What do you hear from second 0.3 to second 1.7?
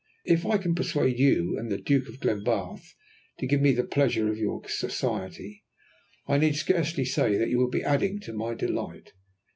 I can persuade you